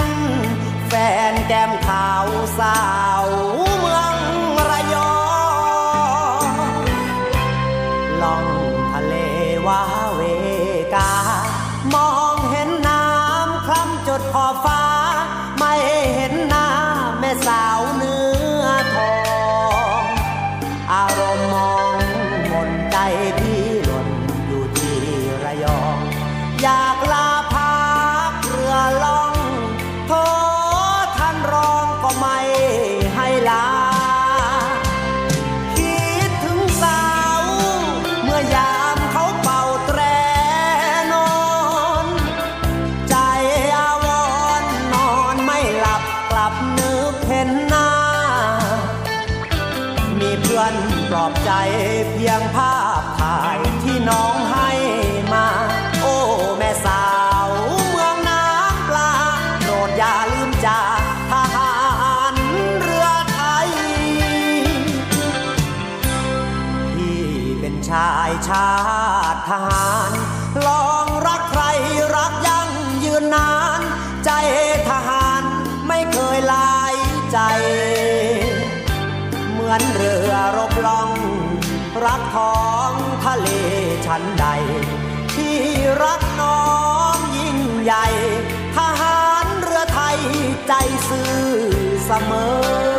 [0.87, 0.93] แฟ
[1.31, 2.25] นแก้มขาว
[2.59, 2.75] สา
[74.29, 74.39] ใจ
[74.89, 75.43] ทหาร
[75.87, 76.95] ไม่เคยลาย
[77.31, 77.39] ใจ
[79.51, 81.11] เหมือนเรือรบล่อง
[82.05, 82.91] รักท้อง
[83.25, 83.47] ทะเล
[84.05, 84.45] ชั้นใด
[85.35, 85.57] ที่
[86.03, 86.65] รักน้อ
[87.15, 88.05] งยิ่งใหญ่
[88.77, 90.19] ทหารเรือไทย
[90.67, 90.73] ใจ
[91.09, 91.39] ซื่อ
[92.05, 92.31] เสม
[92.95, 92.96] อ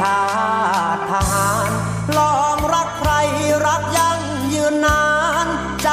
[0.00, 0.20] ชา
[0.96, 1.70] ติทหาร
[2.18, 3.12] ลองรักใคร
[3.66, 4.20] รักยั่ง
[4.54, 5.04] ยืนนา
[5.44, 5.46] น
[5.82, 5.90] ใจ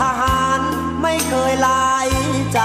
[0.00, 0.60] ทหาร
[1.02, 2.08] ไม่เคยลาย
[2.54, 2.60] ใจ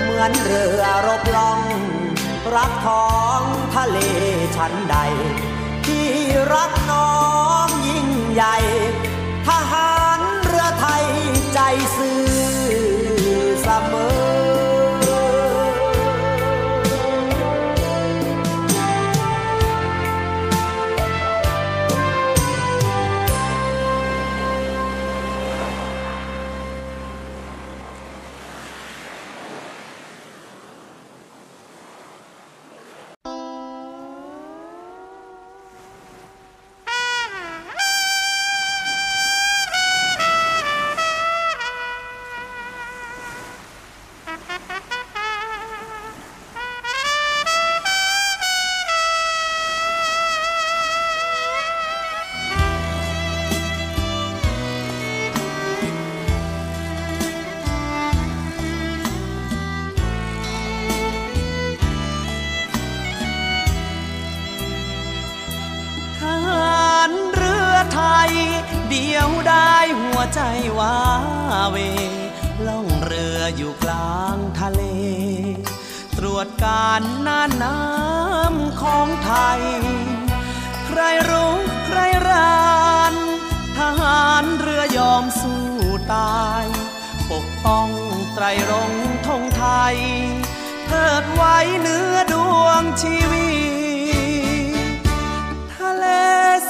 [0.00, 1.60] เหมือนเรือรบล่อง
[2.54, 3.40] รักท้อง
[3.74, 3.98] ทะเล
[4.56, 4.96] ชั้นใด
[5.86, 6.08] ที่
[6.54, 7.12] รักน้อ
[7.66, 8.56] งยิ่งใหญ่
[9.48, 11.06] ทหารเรือไทย
[11.54, 11.60] ใจ
[11.96, 12.22] ซื่อ
[13.62, 13.94] เสม
[14.38, 14.41] อ
[76.72, 79.62] รวจการน่านน้ำของไทย
[80.86, 81.54] ใครรู้
[81.86, 83.14] ใครราน
[83.78, 85.64] ทหารเรือยอมสู้
[86.14, 86.64] ตาย
[87.30, 87.88] ปกป้อง
[88.34, 89.96] ไตรรงค์ธงไทย
[90.86, 93.50] เทิดไว้เนื้อดวงชีวิ
[94.94, 94.98] ต
[95.74, 96.06] ทะเล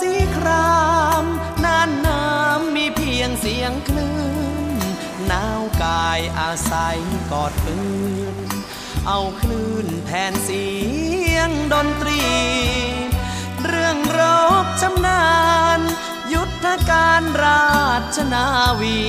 [0.00, 0.80] สีครา
[1.22, 1.24] ม
[1.64, 4.16] น่านน้ำมีเพียงเสียงคลื่
[4.74, 4.76] น
[5.26, 6.98] หนาวกายอาศัย
[7.32, 7.76] กอดปื
[8.20, 8.21] น
[9.06, 10.66] เอาคลื่นแทนเสี
[11.34, 12.22] ยงดนตรี
[13.64, 14.20] เรื่องร
[14.64, 15.24] บชำนา
[15.78, 15.80] ญ
[16.32, 17.72] ยุทธการรา
[18.16, 18.46] ชนา
[18.80, 19.00] วี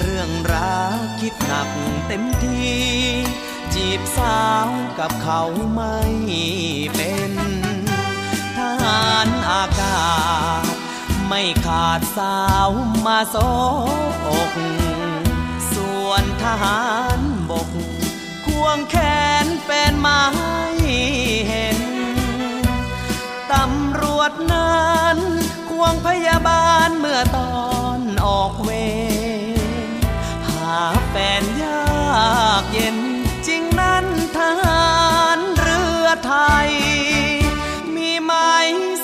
[0.00, 1.70] เรื่องรักคิดหนัก
[2.06, 2.70] เต็มที
[3.74, 5.42] จีบสาวกับเขา
[5.74, 5.98] ไม่
[6.96, 7.32] เป็น
[8.56, 10.02] ทหารอากา
[10.62, 10.64] ศ
[11.28, 12.70] ไม่ขาดสาว
[13.06, 13.36] มาโซ
[14.26, 14.52] อก
[15.72, 16.82] ส่วนทหา
[17.18, 17.70] รบก
[18.62, 18.96] วงแข
[19.44, 20.60] นแฟนมาให้
[21.48, 21.78] เห็น
[23.52, 25.18] ตำรวจนั้น
[25.70, 27.64] ควงพยาบาลเมื่อตอ
[27.98, 28.70] นออกเว
[29.88, 29.90] ร
[30.48, 32.98] หาแฟนยากเย็น
[33.46, 34.90] จริงนั้นทหา
[35.36, 36.34] รเรือไท
[36.66, 36.70] ย
[37.94, 38.32] มีไหม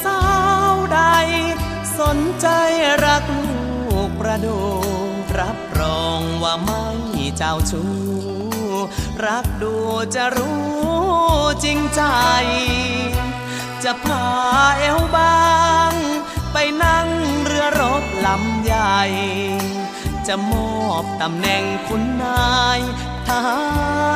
[0.04, 0.22] สา
[0.72, 1.00] วใด
[1.98, 2.46] สนใจ
[3.04, 3.50] รักลู
[4.08, 4.58] กประดู
[5.38, 6.84] รับรองว่าไม่
[7.36, 8.45] เจ้าชู้
[9.24, 9.74] รักดู
[10.14, 10.66] จะรู้
[11.64, 12.02] จริงใจ
[13.84, 14.26] จะพา
[14.78, 15.44] เอวบา
[15.90, 15.94] ง
[16.52, 17.08] ไปนั่ง
[17.44, 19.02] เรือรบลำใหญ่
[20.26, 22.80] จะมอบตำแหน่งคุณนาย
[23.28, 23.60] ทหา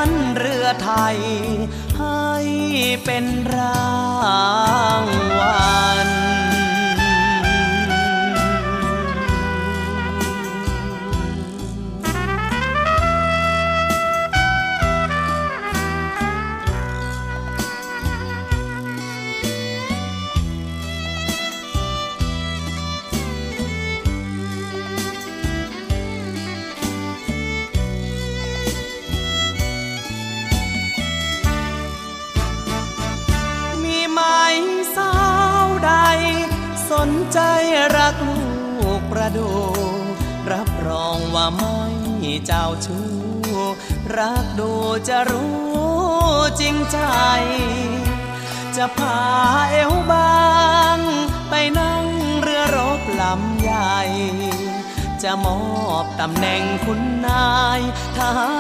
[0.07, 1.19] รเรือไทย
[1.99, 2.29] ให้
[3.05, 3.25] เป็น
[3.55, 3.91] รา
[5.03, 5.05] ง
[5.39, 5.71] วั
[6.07, 6.20] ล
[37.33, 37.41] ใจ
[37.97, 38.41] รักลู
[39.01, 39.51] กประดู
[40.53, 41.77] รับรองว่าไม่
[42.47, 43.09] เจ้าชู้
[44.19, 44.71] รักดู
[45.09, 45.61] จะรู้
[46.61, 46.99] จริงใจ
[48.77, 49.21] จะพา
[49.71, 50.41] เอวบา
[50.97, 50.99] ง
[51.51, 52.07] ไปนั่ง
[52.41, 53.99] เรือรบลำใหญ่
[55.23, 55.61] จะมอ
[56.05, 57.81] บตำแหน่งคุณนาย
[58.17, 58.53] ทหา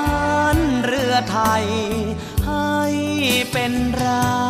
[0.54, 1.66] รเรือไทย
[2.46, 2.78] ให้
[3.52, 4.40] เป็นรา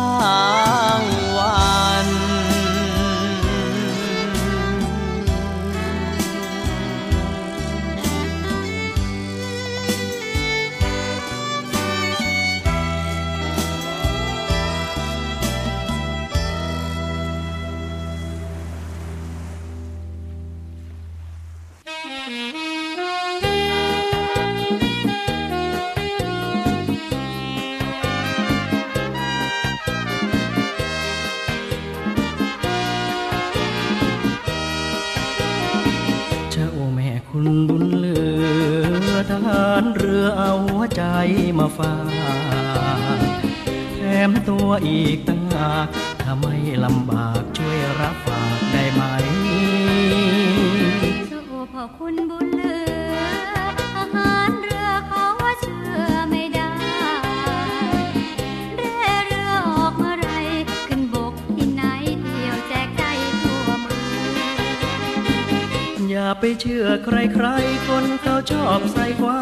[1.01, 1.03] ง
[1.37, 1.71] วั
[2.05, 2.30] ล
[41.77, 41.95] ฝา
[43.17, 43.19] ก
[43.95, 43.99] แถ
[44.29, 45.87] มตัวอีกตั้งหาก
[46.21, 46.53] ถ้าไม่
[46.83, 49.03] ลำบากช่วยรับฝากได้ไหม
[51.27, 51.41] เจ้า
[51.73, 52.77] พ่อคุณบุญเหลื
[53.15, 53.17] อ
[53.95, 56.71] ทหารเรือเขาว่าเชื่อไม่ได้
[58.77, 58.95] เร่
[59.27, 60.31] เรือออกเมื่อไร
[60.87, 61.83] ขึ้นบกที่ไหน
[62.21, 63.03] เที่ยวแจกใจ
[63.41, 64.03] ทั่วเมือ
[65.95, 69.41] งอย่าไปเชื่อใครๆคนเขาชอบใส่ควา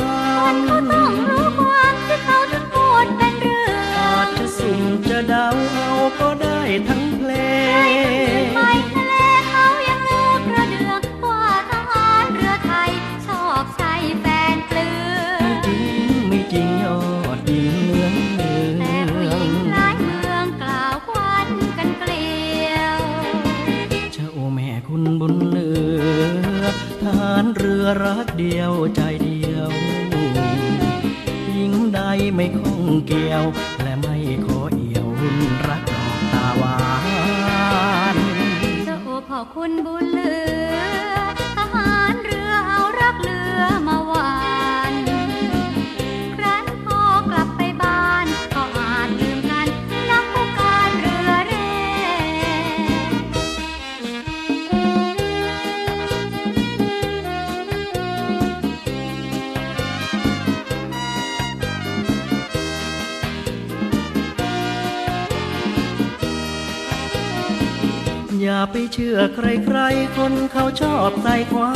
[0.51, 1.78] มเขาต้องรู้ความ
[2.09, 5.89] ที่เขาทั้งพูดเป็นเรื่องอาจจะสุ่มจะเดาเอา
[6.19, 7.31] ก็ได้ทั้งเพล
[8.41, 8.59] งไป
[8.91, 9.13] ทะเล
[9.49, 12.91] เขายังลือกระเดืองว่าทหารเรือไทย
[13.25, 16.99] ชอบใส่แฟนเปลือจริงไม่จริงยอ
[17.37, 21.47] ดยิงเมืองเหนืแต่ผู้หญิงหลายเมืองกล่าวควัน
[21.77, 22.27] กันเกลี
[22.75, 22.99] ยว
[24.13, 25.69] เจ้าแม่คุณบุญเลื
[26.61, 26.63] อ
[27.01, 28.73] ทหารเรือรักเดียว
[32.89, 33.43] ไม่ข้องเกี่ยว
[33.83, 34.15] และไม่
[34.45, 35.37] ขอเอี่ยวรุ่น
[35.67, 36.75] รักดอกตาหวา
[38.15, 38.17] น
[38.85, 40.33] เจ้าพ่อคุณบุญเหลื
[40.75, 41.38] อ
[68.71, 71.73] ไปเชื่อใครๆ คนเขาชอบใส่ควา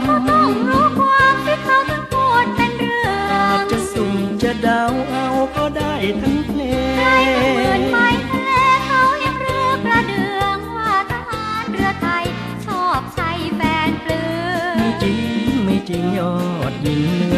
[0.00, 3.20] มต้องรู้ความที่เขาทั้งพูดเป็นเรื่อ
[3.56, 5.26] งจะสุ่มจะเดาเอา
[5.56, 6.60] ก็ได้ทั้งเพล
[6.98, 8.50] ใครก็เหมือนไม้ทะเล
[8.86, 12.24] เขายังเรือกระเดืองว่าทหารเรือไทย
[12.66, 16.34] ชอบใช้แฟนเปลือไม่จริงไม่จริงยอ
[16.70, 17.29] ดยิง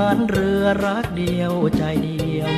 [0.00, 2.52] านเรือรักเดียวใจเดียว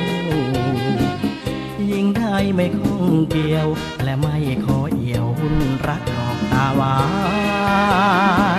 [1.91, 3.67] ยิ่งได้ไม่ข้องเกี่ยว
[4.03, 5.57] และไม่ขอเอี่ยวหุ่น
[5.87, 6.95] รักดอกตาหวา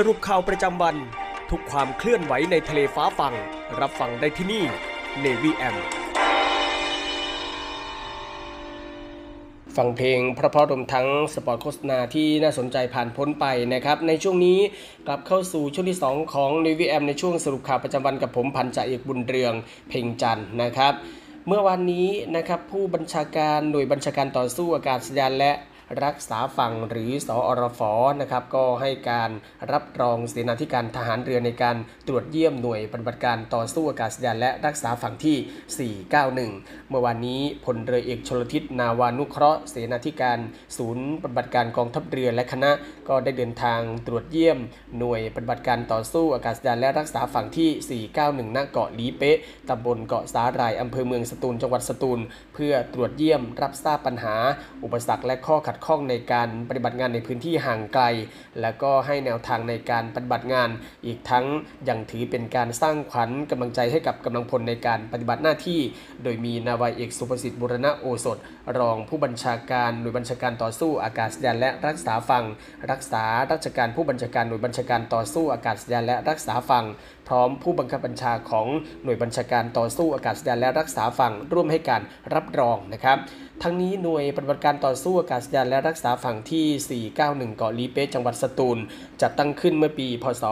[0.00, 0.96] สรุปข่าวประจำวัน
[1.50, 3.34] ทุกความเคลื่อนไหวในทะเลฟ้าฟัง
[3.80, 4.64] รับฟังได้ที่นี่
[5.24, 5.76] Navy M
[9.76, 14.58] ฟังเพลงเพราะๆรวมทั้งสปอร์ตโฆษณาที่น่าสนใจผ่านพ้นไปนะครับ ในช่วงนี้
[15.06, 19.52] กลับเข้าสู่ช่วงที่ 2 ของ Navy M ในช่วงสรุปข่าวประจำวันกับผมพันจ่าเอกบุญเรือง
[19.88, 20.92] เพ่งจันนะครับ
[21.46, 25.52] เมื่อวันนี้นะครับผู้บัญชาการหน่วยบัญชาการต่อสู้อากาศยานและ
[26.04, 27.80] รักษาฝั่งหรือสอรฟ
[28.20, 29.30] นะครับก็ให้การ
[29.72, 31.76] รับรองเสนาธิการทหารเรือในการ
[32.08, 40.38] ตรวจเยี่ยมหน่วยปฏิบัติการต่อสู้อากาศยานและรักษาฝั่งที่ 491 เมื่อวานนี้พลเรือเอกชลทิศนาวานุเคราะห์เสนาธิการ
[40.76, 42.70] ศูนย์ปฏิบัติการกองทัพเรือและคณะ
[43.08, 44.58] ก็ได้เดินทางตรวจเยี่ยม
[44.98, 52.20] หน่วยปฏิบัติการต่อสู้อากาศยานและรักษาฝั่งที่ 491ณเกาะลีเป๊ะตำบลเกาะสาหร่ายอำเภอเมืองสตูลจังหวัดสตูล
[52.54, 54.36] เพื่อตรวจเยี่ยมรับทราบปัญหา
[54.84, 58.04] อุปสรรคและข้อขัดข้องในการปฏิบัติงานในพื้นที่ห่างไกล
[58.60, 60.68] และก็ให้แนวทางในการปฏิบัติงาน
[61.06, 61.46] อีกทั้ง
[61.88, 65.80] ยังถือเป็นการสร้างขวัญกำลังใจให้กับกำลังพลในการปฏิบัติหน้าที่
[66.22, 68.38] โดยมีนาวาเอกสุภสิทธิ์บุรณะโอสถ
[68.78, 72.44] รองผู้บัญชาการหน่วยบัญชาการต่อสู้อากาศยานและรักษาฝั่ง
[72.90, 76.84] รักษาราชการผู้บัญชาการหน่วยบัญชาการต่อสู้อากาศยานและรักษาฝั่ง
[77.28, 78.66] พร้อมผู้บังคับบัญชาของ
[79.04, 82.02] หน่วยบัญชาการต่อสู้อากาศยานและรักษาฝั่งร่วมให้การ
[82.34, 83.18] รับรองนะครับ
[83.64, 88.78] ทั้งนี้หน่วยปฏิบัติการต่อสู้อากาศยานและรักษาฝั่งที่ 491 เกาะลีเป๊ะจังหวัดสตูล
[89.22, 90.42] จัดตั้งขึ้นเมื่อปี พศ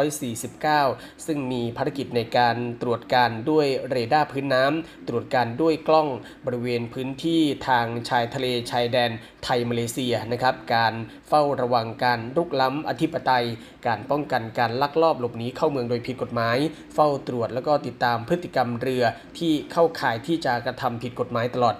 [0.00, 6.08] 2549 ซึ่งมีภารกิจในการตรวจการด้วยเรดาร์พื้นน้ำ ตรวจการด้วยกล้อง
[6.46, 9.10] บริเวณพื้นที่ทางชายทะเลชายแดน
[9.44, 10.94] ไทยมาเลเซียนะครับ การ
[11.28, 13.46] เฝ้าระวังการรุกล้ำอธิปไตย
[13.86, 16.56] การป้องกันการลักลอบหลบหนีเข้าเมืองโดยผิดกฎหมาย
[16.94, 19.04] เฝ้าตรวจแล้วก็ติดตามพฤติกรรมเรือ
[19.38, 21.74] ที่เข้าข่ายที่จะกระทำผิดกฎหมายตลอด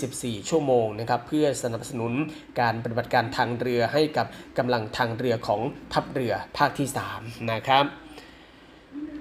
[0.00, 2.12] 24 ชั่วโมงนะครับเพื่อสนับสนุน
[2.60, 4.26] การปฏิบัติการทางเรือให้กับ
[4.58, 5.60] กำลังทางเรือของ
[5.92, 6.88] ทัพเรือภาคที่
[7.18, 7.86] 3 นะครับ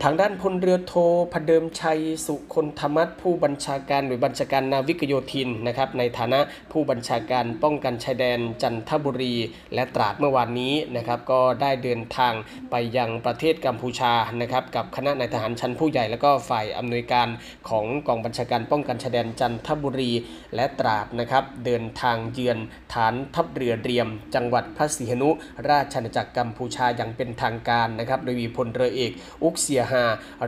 [0.03, 0.93] ทางด้านพลเรือโท
[1.33, 6.39] พเดิมชัยสุคนธรรมัตผู้บัญชาการหน่วยบัญชาการนาวิกโยธินนะครับในฐานะ
[6.71, 9.35] ผู้บัญชาการป้องกันชายแดนจันทบุรี
[9.73, 12.33] และตราดเมื่อวานนี้นะครับก็ได้เดินทาง
[12.71, 17.27] ไปยังประเทศกัมพูชานะครับกับคณะนายทหารชั้นผู้ใหญ่ และก็ฝ่ายอำนวยการ
[17.69, 20.11] ของกองบัญชาการป้องกันชายแดนจันทบุรี
[20.55, 22.57] และตราดนะครับเดินทางเยือน
[22.93, 25.29] ฐานทัพเรือเรียม จังหวัดพระศรีหนุ
[25.69, 30.03] ราชอาณาจักรกัมพูชาอย่างเป็นทางการนะครับโดยมีพลเรือเอกอุกเซียฮา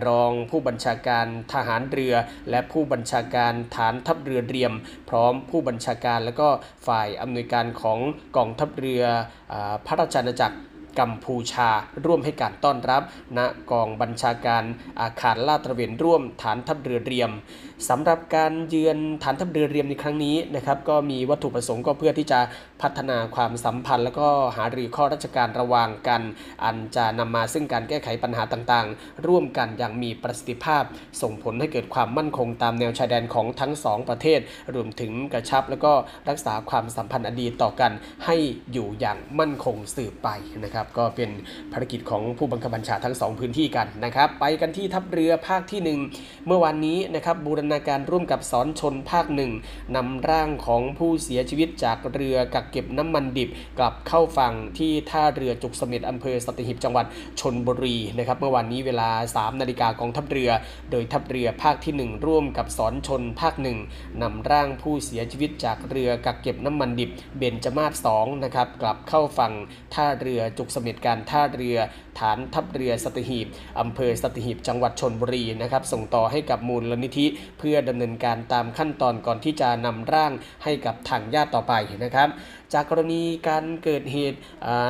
[0.07, 2.15] รองผู้บัญชาการทหารเรือ
[2.49, 4.73] และผู้บัญชาการฐานทัพเรือเรียม
[5.09, 6.49] พร้อมผู้บัญชาการและก็
[6.87, 7.99] ฝ่ายอำนวยการของ
[8.37, 9.03] กองทัพเรือ
[9.51, 10.57] อพระราชอาณาจักร
[10.99, 11.69] กัมพูชา
[12.05, 13.03] ร่วมให้การต้อนรับ
[13.37, 13.39] ณ
[13.71, 14.63] กองบัญชาการ
[15.01, 17.31] อาคารลาดตระเวนร่วมฐานทัพเรือเรียม
[17.89, 22.39] สำหรับการเยือนฐานทัพเรือเรียมในครั้งนี้นะครับก็มีวัตถุประสงค์ก็เพื่อที่จะ
[22.81, 26.21] พัฒนาความสัมพันธ์ แล้วก็หารือข้อราชการระหว่างกัน
[26.63, 30.83] อันจะนำมาซึ่งการแก้ไขปัญหาต่างๆ ร่วมกันอย่างมีประสิทธิภาพ
[31.21, 34.39] ส่งผลให้เกิดความมั่นคงตามแนวชายแดนของทั้งสองประเทศ
[34.73, 35.93] รวมถึงกระชับ แล้วก็
[36.29, 37.91] รักษาความสัมพันธ์อดีตต่อกัน
[38.25, 38.35] ให้
[38.73, 40.29] อยู่อย่างมั่นคงสืบไป
[40.63, 41.29] นะครับ ก็เป็น
[41.73, 49.51] ภารกิจของผู้บังคับบัญชาทั้งสองพื้นที่กันนะครับ ไปกันที่ทัพเรือภาคที่ 1 เมื่อวานนี้นะครับบูรณาการร่วมกับสอนชนภาคหนึ่ง
[49.95, 57.05] นำร่างของผู้เสียชีวิตจากเรือกักเก็บน้ำมันดิบ กลับเข้าฝั่งที่ท่าเรือจุกเสม็ดอำเภอสัตหีบจังหวัด
[57.39, 60.49] ชนบุรีนะครับเมื่อวานนี้เวลา 3 นาฬิกากองทัพเรือ
[60.91, 63.77] โดยทัพเรือภาคที่ 1 ร่วมกับสอนชนภาคหนึ่ง
[64.21, 69.53] นำร่างผู้เสียชีวิตจากเรือกักเก็บน้ำมันดิบ เบญจมาศ2นะครับกลับเข้าฝั่ง
[69.93, 71.77] ท่าเรือจุกเสม็ดการท่าเรือ
[72.19, 73.47] ฐานทัพเรือสัตหีบ
[73.79, 77.25] อำเภอสัตหีบจังหวัดชนบุรีนะครับส่งต่อให้กับมูลนิธิ
[77.59, 80.31] เพื่อดำเนินการตามขั้นตอนก่อนที่จะนำร่าง
[80.63, 82.29] ให้กับทางญาติต่อไปนะครับ
[82.73, 84.39] จากกรณีการเกิดเหตุ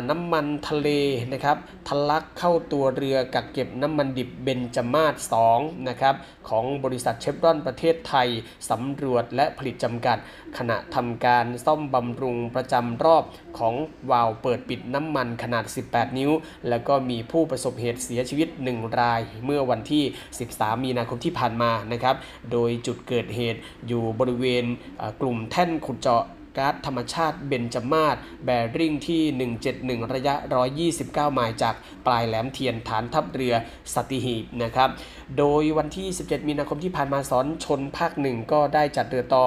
[0.09, 0.89] น้ำมันทะเล
[1.33, 1.57] นะครับ
[1.87, 6.15] ทะลักเข้าตัวเรือกักเก็บน้ำมันดิบเบนจมาศ2นะครับ
[6.49, 8.27] ของบริษัทเชฟรอนประเทศไทย
[8.69, 10.17] สำรวจและผลิตจำกัด
[10.57, 13.23] ขณะทำการซ่อมบำรุงประจำรอบ
[13.59, 13.73] ของ
[14.11, 16.31] วาล์วเปิดปิดน้ำมันขนาด 18 นิ้ว
[16.69, 20.03] แล้วก็มีผู้ประสบเหตุเสียชีวิต 1 ราย เมื่อวันที่
[20.43, 22.15] 13 มีนาคมที่ผ่านมานะครับ
[22.51, 24.63] โดยจุดเกิดเหตุอยู่บริเวณ
[25.21, 26.23] กลุ่มแท่นขุดเจาะ
[26.57, 28.49] ก๊าซธรรมชาติเบนจมาศแบ
[28.79, 29.23] ริ่งที่
[29.67, 30.35] 171 ระยะ
[30.85, 33.53] 129 ไมล์จากปลายแหลมเทียนฐานทัพเรือ
[33.93, 34.89] สัตหีบนะครับ
[35.37, 39.45] โดยวันที่ 17 มีนาคมที่ผ่านมาสอนชนภาคหนึ่งก็ได้จัดเรือต่อ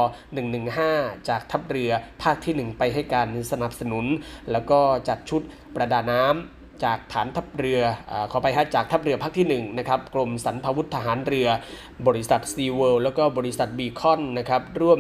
[0.64, 1.90] 115 จากทัพเรือ
[2.22, 4.06] ภาคที่ 1 ไปให้การสนับสนุน
[4.50, 5.42] แล้วก็จัดชุด
[5.74, 11.48] ประดาน้ำ จากฐานทัพเรืออขอไปฮะจากทัพเรือภาคที่1นะครับกรมสรรพาวุธทหารเรือ
[12.06, 14.98] บริษัทซีเวิลด์แล้วก็บริษัทบีคอนนะครับร่วม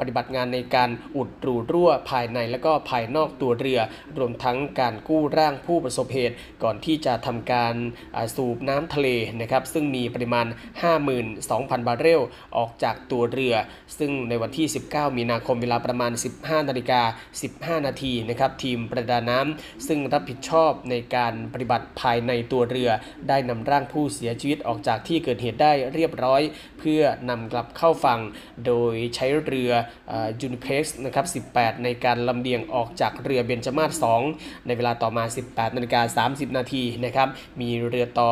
[0.00, 3.80] ปฏิบัติงานในการอุดรูรั่วภายในและก็ภายนอกตัวเรือ
[4.18, 7.74] รวมทั้งการกู้ร่างผู้ประสบเหตุ ก่อนที่จะทำการ
[8.36, 9.08] สูบน้ำทะเล
[9.40, 10.46] นะครับซึ่งมีปริมาณ
[11.16, 12.20] 52,000 บาร์เรล
[12.56, 13.54] ออกจากตัวเรือ
[13.98, 17.02] ซึ่งในวันที่ 19 มีนาคมเวลาประมาณ 15นาฬิกา
[17.44, 22.90] 15 นาทีนะครับทีมประดาน้ำซึ่งรับผิดชอบในการปฏิบัติภายในตัวเรือ
[23.28, 26.42] ได้นำร่างผู้เสียชีวิตออกจากที่เกิดเหตุได้เรียบร้อย
[26.78, 28.20] เพื่อนำกลับเข้าฝั่ง
[28.66, 29.70] โดยใช้เรือ
[30.40, 34.04] ยูนิเพ็กซ์นะครับ 18 ในการลำเลียงออกจากเรือเบญจมาศ
[34.36, 37.28] 2ในเวลาต่อมา 18นาฬิกา30 นาทีนะครับ
[37.60, 38.30] มีเรือต่อ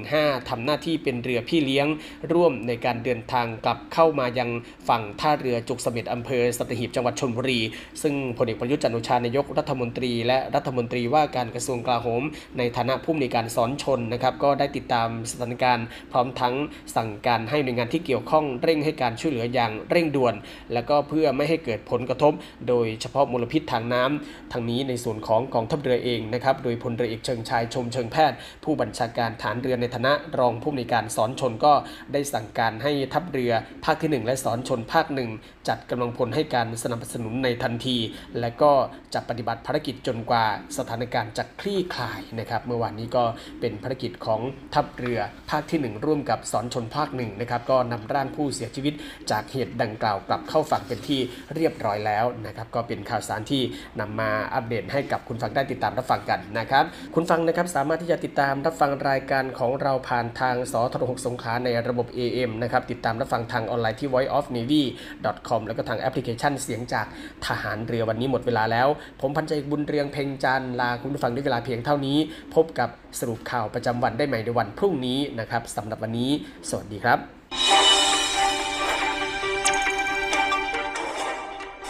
[0.00, 1.86] 115 ทำหน้าที่เป็นเรือพี่เลี้ยง
[2.32, 4.50] ร่วมในการเดินทางกลับเข้ามายัง
[4.88, 7.60] ฝั่งท่าเรือจุกเสม็ดอำเภอสัตหีบจังหวัดชลบุรี
[8.02, 12.22] ซึ่งพลเอกประยุทธ์จันทร์โอชานายกรัฐมนตรี และรัฐมนตรีว่าการกระทรวงกลาโหม
[12.58, 16.54] ในฐานะผู้มีการสอนชนนะครับก็ได้ติดตามสถานการณ์พร้อมทั้ง
[16.96, 20.34] สั่งการให้หน่วยงานที่เกี่ยวข้องเร่งให้การช่วยเหลืออย่างเร่งด่วน
[20.72, 22.32] และก็เพื่อไม่ให้เกิดผลกระทบ
[22.68, 31.72] โดยเฉพาะมลพิษทางน้ำทางนี้ในส่วนของกองทัพเรือเองนะครับโดยพลเรือเอกเชิงชายชมเชิงแพทย์ ผู้บัญชาการฐานเรือในฐานะรองผู้มีการสอนชนก็
[32.12, 33.52] ได้สั่งการให้ทัพเรือ
[33.84, 35.30] ภาคที่ 1 และสอนชนภาคหนึ่ง
[35.68, 37.96] จัดกำลังพลให้การสนับสนุนในทันที
[38.40, 38.72] และก็
[39.14, 40.44] จะปฏิบัติภารกิจจนกว่า
[40.78, 43.24] สถานการณ์จะคลี่คลายนะครับ เมื่อวานนี้ก็
[43.60, 44.40] เป็นภารกิจของ
[44.74, 48.94] ทัพเรือภาคที่ 1 ร่วมกับสอนชนภาคหนึ่งนะครับก็นำร่างผู้เสียชีวิต
[49.30, 51.20] จากเหตุดังกล่าวกลับเข้าฝั่งเป็นที่
[51.54, 53.62] เรียบร้อยแล้วนะครับก็เป็นข่าวสารที่
[54.00, 56.84] นำมาอัปเดตให้กับคุณฟังได้ติดตามรับฟังกันนะครับ
[57.14, 67.06] คุณฟังนะครับสามารถที่จะติดตามรับฟังรายการของเราผ่านทางสทร6สงขาในระบบ AM นะครับติดตามรับฟังทางออนไลน์ที่ voiceofnavy.com แล้วก็ทางแอปพลิเคชันเสียงจาก
[67.46, 68.88] ทหารเรือวันนี้หมดเวลาแล้ว
[69.20, 72.18] ผมพันใจบุญเรืองเพ่งจันลาคุณผู้ฟังด้วยเวลาเพียงเท่านี้
[72.54, 72.88] พบกับ
[73.20, 76.30] สรุปข่าวประจำวันได้ใหม่ในวันพรุ่งนี้นะครับสำหรับวันนี้
[76.68, 77.18] สวัสดีครับ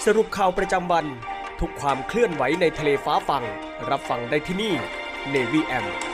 [0.05, 1.07] สรุปข่าวประจำวัน
[1.61, 3.43] ทุกความเคลื่อนไหวในทะเลฟ้าฟัง
[3.91, 4.73] รับฟังได้ที่นี่
[5.35, 6.14] Navy M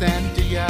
[0.00, 0.69] แ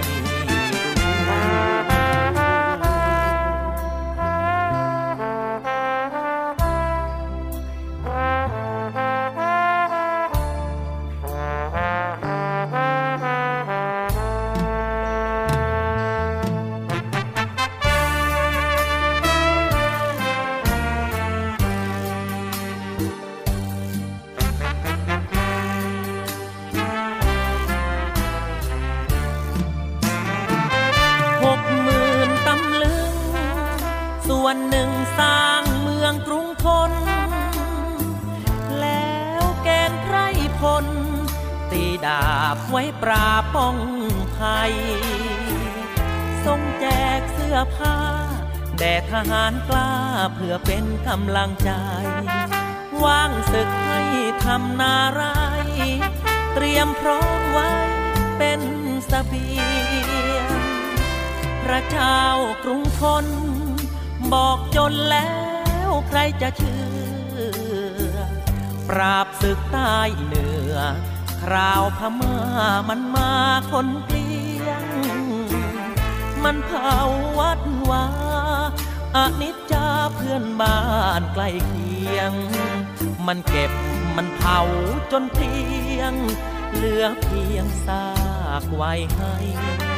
[1.31, 1.80] ห
[49.29, 49.93] หารกล้า
[50.33, 51.71] เพื่อเป็นกำลังใจ
[53.03, 54.01] ว่างศึกให้
[54.45, 55.23] ทำนาไร
[56.53, 57.71] เตรียมพร้อมไว้
[58.37, 58.61] เป็น
[59.11, 59.49] สเบี
[60.37, 60.49] ยง
[61.63, 62.21] พระเจ้า
[62.63, 63.25] กรุงทน
[64.33, 65.31] บอกจนแล้
[65.87, 66.83] วใครจะเชื่
[68.13, 68.15] อ
[68.89, 70.75] ปราบศึกใต้เหนือ
[71.41, 72.37] คราวพม่า
[72.89, 73.33] มันมา
[73.71, 74.29] คนเกลี
[74.65, 74.83] ยง
[76.43, 76.95] มันเผา
[77.39, 78.05] วัดวา
[79.15, 80.79] อนิจจาเพื่อนบ้า
[81.19, 82.33] นใกล้เคียง
[83.27, 83.71] มันเก็บ
[84.15, 84.59] มันเผา
[85.11, 85.55] จนเกลี
[85.99, 86.13] ยง
[86.73, 88.05] เหลือเพียงซา
[88.61, 89.90] กไว้ให้